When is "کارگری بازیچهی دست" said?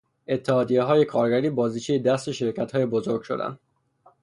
1.05-2.31